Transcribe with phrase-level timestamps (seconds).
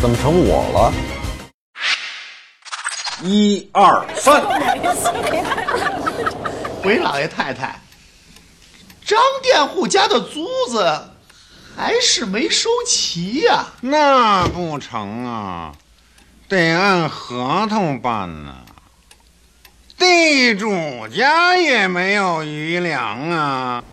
[0.00, 0.90] 怎么成我了？
[3.22, 4.40] 一二三，
[6.82, 7.78] 回老爷太太，
[9.04, 11.10] 张佃户家的租子
[11.76, 15.72] 还是没收齐呀、那不成啊，
[16.50, 18.56] 得按合同办呢。
[19.96, 23.84] 地主家也没有余粮啊。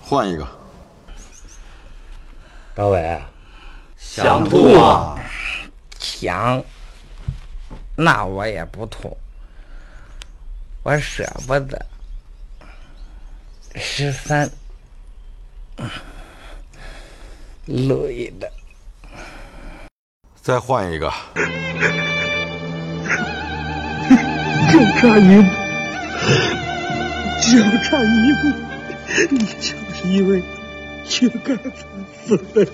[0.00, 0.46] 换一个。
[2.76, 3.20] 大伟，
[3.98, 5.18] 想吐啊？
[5.98, 6.62] 想，
[7.96, 9.18] 那我也不吐，
[10.84, 11.84] 我舍不得。
[13.74, 14.48] 十三，
[17.66, 18.48] 累的。
[20.40, 21.12] 再换一个。
[24.72, 25.48] 就差一步，
[27.42, 28.48] 就差一步，
[29.30, 30.42] 你就是因为
[31.04, 31.70] 缺钙才
[32.24, 32.66] 死的。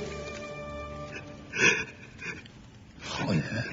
[3.00, 3.64] 好演员，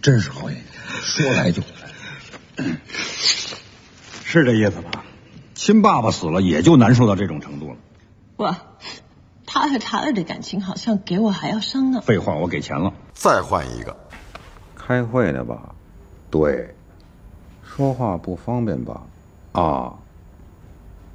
[0.00, 0.64] 真是好演员，
[1.02, 2.76] 说来就来。
[4.24, 5.04] 是这意思吧？
[5.56, 7.76] 亲爸爸死了，也就难受到这种程度了。
[8.36, 8.56] 我，
[9.44, 12.00] 他和他儿的感情好像给我还要深呢。
[12.00, 12.92] 废话，我给钱了。
[13.12, 13.96] 再换一个。
[14.76, 15.74] 开会呢吧？
[16.30, 16.76] 对。
[17.80, 19.00] 说话不方便吧？
[19.52, 19.94] 啊。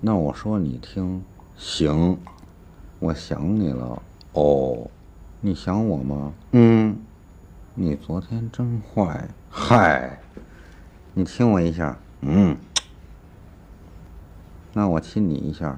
[0.01, 1.23] 那我说你听，
[1.55, 2.17] 行。
[2.97, 4.01] 我想你了。
[4.33, 4.89] 哦。
[5.41, 6.33] 你想我吗？
[6.53, 6.97] 嗯。
[7.75, 9.27] 你昨天真坏。
[9.47, 10.17] 嗨。
[11.13, 11.95] 你亲我一下。
[12.21, 12.57] 嗯。
[14.73, 15.77] 那我亲你一下。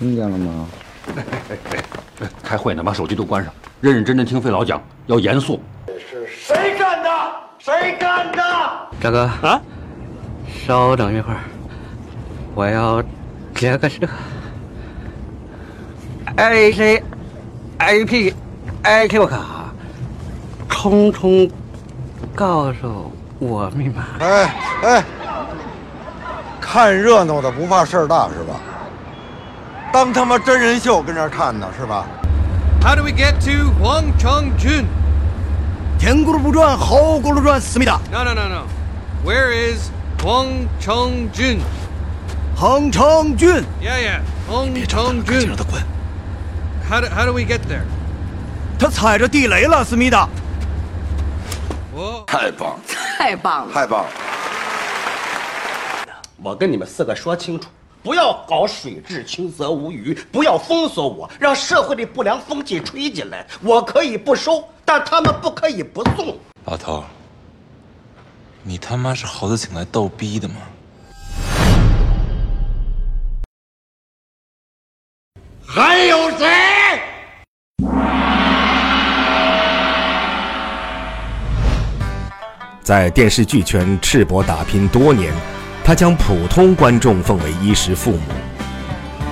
[0.00, 0.66] 听见了吗？
[2.42, 5.60] 开会呢，把手机都关上，认认真真听费老讲，要严肃。
[5.86, 7.08] 是谁干的？
[7.60, 8.42] 谁干的？
[9.00, 9.62] 大哥啊，
[10.66, 11.38] 稍等一会儿，
[12.52, 13.00] 我要
[13.54, 14.08] 接个这个
[16.34, 17.04] A C
[17.78, 18.34] A P
[18.82, 19.38] A Q 卡，
[20.68, 21.48] 匆匆
[22.34, 24.06] 告诉我密码。
[24.18, 25.04] 哎哎，
[26.60, 28.58] 看热闹的不怕事儿大是吧？
[29.92, 32.04] 当他妈真人秀跟这儿看呢是吧
[32.82, 34.86] ？How do we get to Huangchongjun?
[35.96, 38.00] 天咕噜不转，后咕噜转，思密达。
[38.10, 38.62] No, no, no, no.
[40.26, 41.60] Where is Huangchongjun?
[42.56, 43.62] 杭城郡。
[43.80, 44.20] Yeah, yeah.
[44.50, 45.46] Huangchongjun.
[45.46, 45.80] 让他滚。
[46.88, 47.84] How do, how do we get there?
[48.76, 50.28] 他踩着地雷了，思密达。
[51.94, 52.80] 我太棒，
[53.16, 53.72] 太棒了！
[53.72, 54.10] 太棒了！
[56.42, 57.68] 我跟你们四个说清楚，
[58.02, 63.46] 不要搞水至清则无鱼，不要封锁我，让社会的不良风气吹进来。
[63.62, 66.36] 我可以不收，但他们不可以不送。
[66.64, 67.04] 老头，
[68.68, 70.56] 你他妈是猴子请来逗逼的吗？
[75.64, 77.00] 还有谁？
[82.82, 85.32] 在电视剧圈赤膊打拼多年，
[85.84, 88.20] 他将普通观众奉为衣食父母，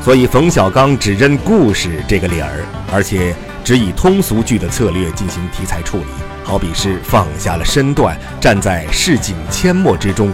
[0.00, 3.34] 所以冯小刚只认故事这个理儿，而且
[3.64, 6.04] 只以通俗剧的策略进行题材处理，
[6.44, 10.32] 好比是放下了身段，站在市井阡陌之中，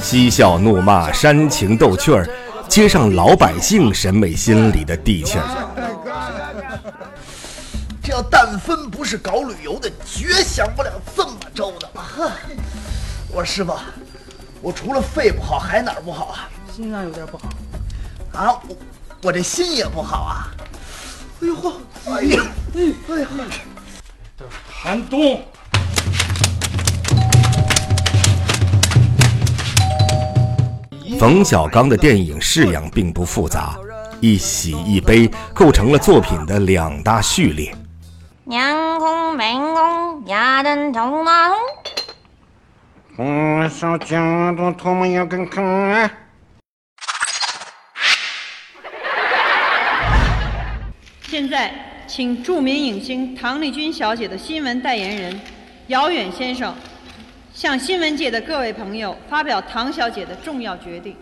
[0.00, 2.28] 嬉笑怒骂，煽情逗趣儿，
[2.68, 5.44] 接上老百姓审美心理的地气儿。
[8.02, 11.88] 这要但分不是搞旅游的，绝想不了这么周到。
[11.94, 12.30] 呵，
[13.28, 13.72] 我说师傅，
[14.60, 16.48] 我除了肺不好，还哪儿不好啊？
[16.76, 17.48] 心脏有点不好。
[18.32, 18.76] 啊，我
[19.22, 20.52] 我这心也不好啊。
[21.42, 21.72] 哎呦嚯！
[22.06, 22.42] 哎呀，
[22.74, 23.28] 哎呀，
[24.82, 25.38] 寒冬。
[31.18, 33.76] 冯小刚的电影式样并不复杂，
[34.20, 37.74] 一喜一悲构成了作品的两大序列。
[38.44, 41.58] 娘空门空，亚登通马通。
[43.18, 44.16] 我手脚
[44.56, 45.62] 都唾沫要跟坑
[45.92, 46.10] 啊！
[51.28, 51.70] 现在，
[52.10, 55.40] 请著名影星唐丽君小姐的新闻代言人
[55.86, 56.74] 姚远先生，
[57.54, 61.14] 向新闻界的各位朋友发表唐小姐的重要决定。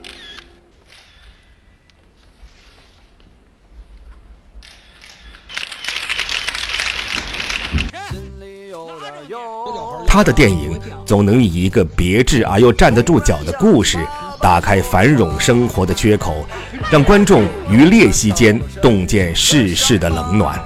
[10.07, 13.99] 他的电影总能以一个别致而又站得住脚的故事，
[14.41, 16.47] 打开繁荣生活的缺口，
[16.91, 20.59] 让观众于裂隙间洞见世事的冷暖。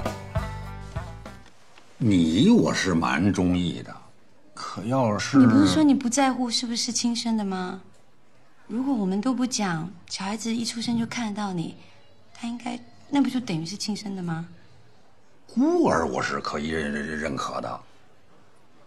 [1.97, 3.95] 你我是蛮中意的，
[4.53, 7.81] 可要是你不是说你不在乎是不是亲生的吗？
[8.67, 11.75] 如果我们都不讲，小孩子一出生就看得到你，
[12.33, 12.79] 他应该
[13.09, 14.45] 那不就等于是亲生的吗？
[15.53, 17.79] 孤儿我是可以认认认可的，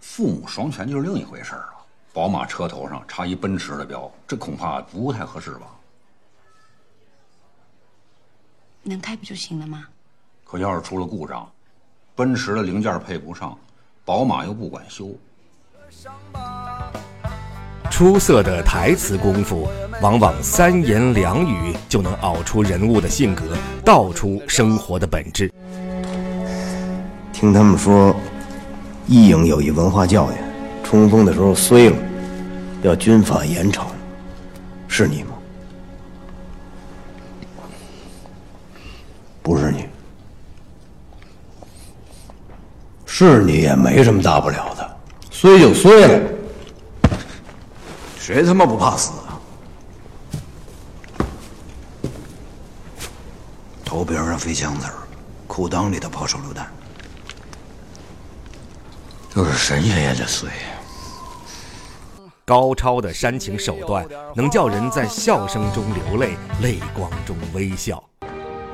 [0.01, 1.76] 父母双全就是另一回事儿了。
[2.17, 5.67] 宝马车头上插一奔驰的标，这恐怕不太合适吧？
[8.83, 9.85] 能开不就行了吗？
[10.43, 11.47] 可要是出了故障，
[12.15, 13.55] 奔驰的零件配不上，
[14.03, 15.11] 宝马又不管修。
[17.91, 19.69] 出色的台词功夫，
[20.01, 23.45] 往往三言两语就能熬出人物的性格，
[23.85, 25.53] 道出生活的本质。
[27.31, 28.17] 听他们说，
[29.07, 30.35] 义营有一文化教育，
[30.83, 31.97] 冲锋的时候衰了，
[32.83, 33.87] 要军法严惩，
[34.89, 35.31] 是你吗？
[39.43, 39.89] 不是你，
[43.07, 44.97] 是你也没什么大不了的，
[45.31, 46.29] 碎就碎了，
[48.19, 49.39] 谁他妈不怕死啊？
[53.85, 54.95] 头边上飞枪子儿，
[55.47, 56.67] 裤裆里头跑手榴弹，
[59.35, 60.51] 就是神仙也得碎。
[62.47, 64.07] 高超的煽情手段，
[64.37, 68.01] 能叫人在笑声中流泪，泪光中微笑。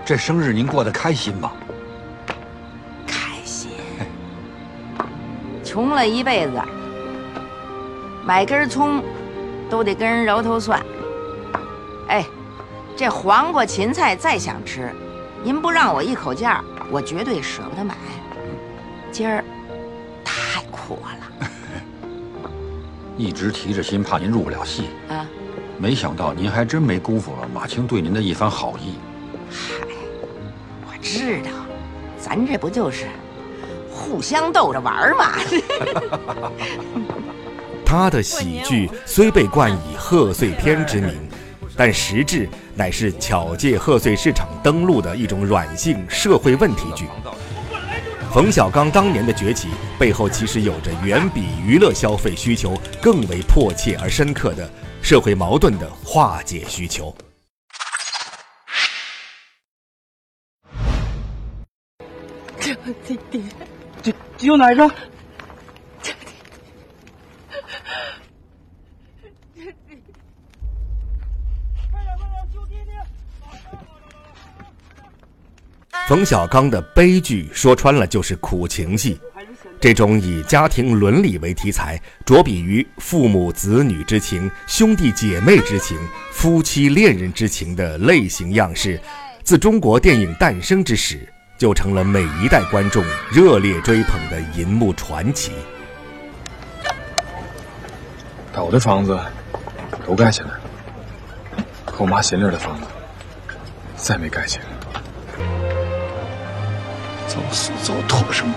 [0.04, 1.52] 这生日您过得开心吗？
[3.06, 3.70] 开心。
[5.64, 6.60] 穷了一辈子，
[8.26, 9.02] 买根葱
[9.70, 10.78] 都得跟人揉头算。
[12.08, 12.26] 哎，
[12.94, 14.94] 这黄瓜、芹菜再想吃，
[15.42, 17.94] 您不让我一口价，我绝对舍不得买。
[19.10, 19.42] 今儿
[20.22, 21.41] 太苦了，
[23.22, 25.24] 一直提着心，怕您入不了戏啊。
[25.78, 28.96] 没想到您还真没辜负了马青对您的一番好意。
[29.48, 29.86] 嗨。
[30.84, 31.50] 我知道，
[32.18, 33.06] 咱这不就是
[33.88, 35.38] 互相逗着玩吗？
[37.86, 41.14] 他的喜剧虽被冠以贺岁片之名，
[41.76, 47.06] 但实质乃是巧借贺岁市场登陆的一种软性社会问题剧。
[48.32, 49.68] 冯小刚当年的崛起
[49.98, 54.70] 背后，其实有着远比娱乐消费需求更为迫切而深刻的
[55.02, 57.14] 社会矛盾的化解需求。
[63.06, 63.44] 弟弟，
[64.00, 64.90] 这有哪个？
[76.08, 79.18] 冯小刚的悲剧说穿了就是苦情戏，
[79.80, 85.96] 这种以家庭伦理为题材，着笔于父母子女之情、兄弟姐妹之情、
[86.32, 89.00] 夫妻恋人之情的类型样式，
[89.42, 91.28] 自中国电影诞生之时。
[91.58, 95.52] 就成了每一代观众热烈追捧的银幕传奇。
[98.52, 99.16] 把我的房子
[100.04, 100.50] 都盖起来，
[101.84, 102.86] 可我妈心里的房子
[103.94, 104.64] 再没盖起来。
[107.32, 108.54] 早死早脱什么？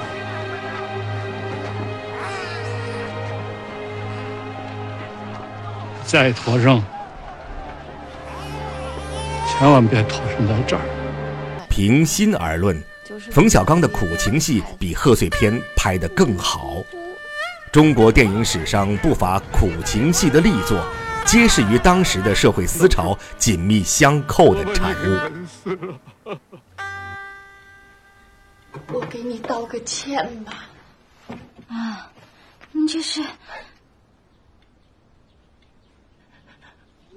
[6.06, 6.84] 再拖上，
[9.48, 10.82] 千万别拖上在这儿。
[11.70, 12.84] 平心而论。
[13.32, 16.76] 冯小刚的苦情戏比贺岁片拍得更好。
[17.72, 20.86] 中国电影史上不乏苦情戏的力作，
[21.24, 26.36] 皆是与当时的社会思潮紧密相扣的产物。
[28.94, 30.70] 我给你道个歉吧。
[31.68, 32.12] 啊，
[32.72, 33.22] 你这是？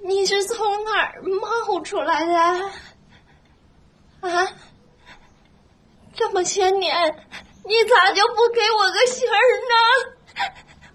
[0.03, 2.35] 你是从哪儿冒出来的？
[4.29, 4.49] 啊？
[6.15, 7.27] 这么些年，
[7.65, 9.33] 你咋就不给我个信儿
[9.69, 9.75] 呢？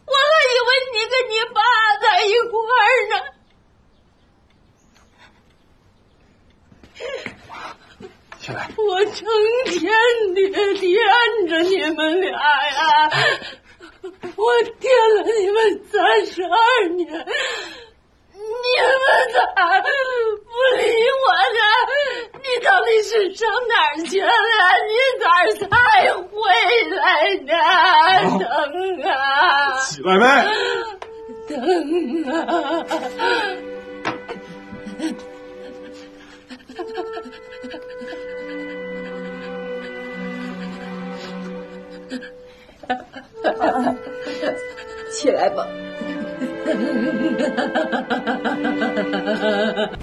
[0.05, 1.62] 我还以为你跟你爸
[2.01, 3.15] 在一块儿呢。
[8.39, 8.70] 起来。
[8.75, 9.27] 我成
[9.65, 9.79] 天
[10.34, 10.39] 的
[10.79, 10.91] 惦
[11.48, 13.12] 着你们俩呀，
[14.36, 15.58] 我惦了你们
[15.91, 17.08] 三十二年。
[18.36, 18.98] 你们
[19.34, 19.39] 咋
[19.82, 19.88] 不
[20.77, 20.82] 理
[21.22, 21.60] 我呢？
[22.41, 24.32] 你到底是上哪儿去了？
[24.89, 25.25] 你咋
[25.60, 25.63] 才
[26.12, 26.32] 回
[26.89, 27.01] 来
[27.36, 27.51] 呢？
[28.39, 28.48] 等
[29.03, 29.12] 啊！
[29.86, 30.24] 起来呗！
[31.48, 31.51] 等
[32.32, 32.34] 啊！
[45.11, 45.67] 起来吧。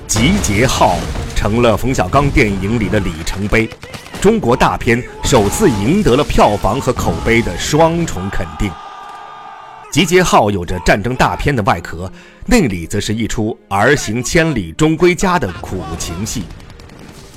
[0.07, 0.97] 集结号
[1.35, 3.69] 成了冯小刚电影里的里程碑，
[4.21, 8.71] 中国大片首次赢得了票房和口碑的双重肯定。
[9.91, 12.11] 集结号有着战争大片的外壳，
[12.47, 16.45] 内里则是一出儿行千里终归家的苦情戏。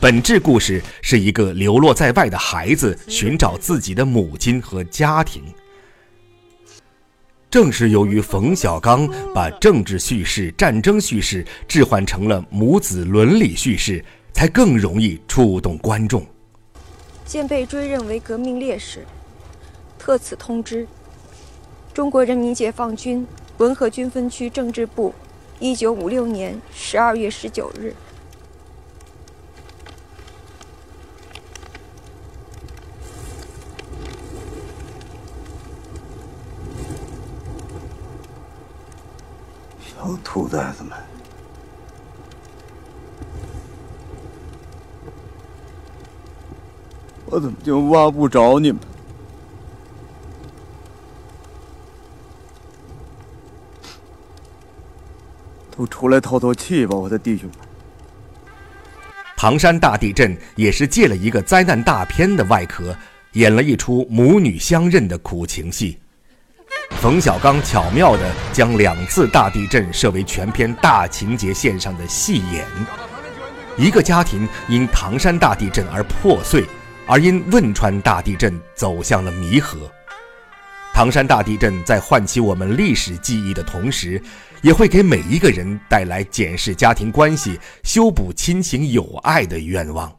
[0.04, 5.42] 本质故事是一个流落在外的孩子寻找自己的母亲和家庭。
[7.50, 16.22] 正是由于冯小刚把政治叙事、战争叙事置换成了母子伦理叙事，才更容易触动观众。
[17.26, 19.06] 现被追认为革命烈士，
[19.98, 20.86] 特此通知。
[21.94, 23.26] 中国人民解放军
[23.58, 25.16] 文河军分区政治部，
[25.62, 27.96] 一九五六年十二月十九日。
[40.04, 40.92] 小兔崽子们，
[47.28, 48.82] 我怎么就挖不着你们？
[55.72, 57.58] 都出来透透气吧，我的弟兄们！
[59.38, 62.94] 唐山大地震也是借了一个灾难大片的外壳，
[63.32, 65.98] 演了一出母女相认的苦情戏。
[67.02, 72.66] 冯小刚巧妙地将两次大地震设为全片大情节线上的戏演：
[73.78, 76.66] 一个家庭因唐山大地震而破碎，
[77.06, 79.78] 而因汶川大地震走向了弥合。
[80.94, 84.22] 唐山大地震在唤起我们历史记忆的同时，
[84.62, 90.10] 也会给每一个人带来检视家庭关系、修补亲情友爱的愿望。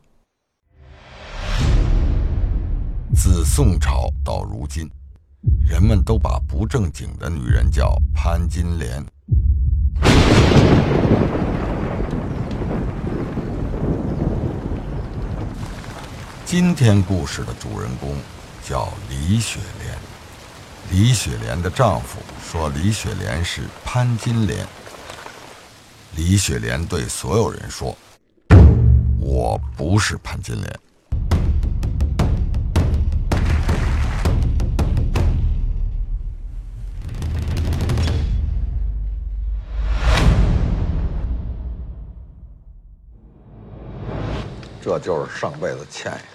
[3.14, 4.90] 自宋朝到如今，
[5.66, 9.04] 人们都把不正经的女人叫潘金莲。
[16.44, 18.16] 今天故事的主人公
[18.62, 19.98] 叫李雪莲。
[20.90, 24.66] 李雪莲的丈夫说李雪莲是潘金莲。
[26.14, 27.96] 李雪莲对所有人说
[29.18, 30.78] ：“我不是潘金莲。”
[44.94, 46.33] 这就是上辈子欠下。